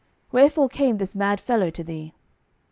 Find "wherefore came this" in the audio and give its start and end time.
0.31-1.13